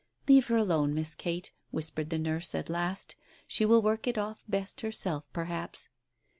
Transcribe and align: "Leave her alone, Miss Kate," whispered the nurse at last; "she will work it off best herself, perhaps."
"Leave 0.27 0.47
her 0.47 0.57
alone, 0.57 0.95
Miss 0.95 1.13
Kate," 1.13 1.51
whispered 1.69 2.09
the 2.09 2.17
nurse 2.17 2.55
at 2.55 2.71
last; 2.71 3.15
"she 3.45 3.65
will 3.67 3.83
work 3.83 4.07
it 4.07 4.17
off 4.17 4.43
best 4.49 4.81
herself, 4.81 5.31
perhaps." 5.31 5.89